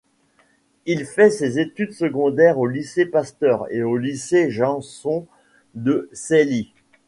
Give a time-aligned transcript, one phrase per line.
[0.87, 5.27] Il fait ses études secondaires au lycée Pasteur et au lycée Janson
[5.75, 6.73] de Sailly.